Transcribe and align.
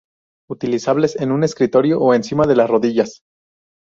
Utilizables 0.49 1.15
en 1.17 1.31
un 1.31 1.43
escritorio 1.43 1.99
o 2.01 2.15
encima 2.15 2.47
de 2.47 2.55
las 2.55 2.67
rodillas. 2.67 3.21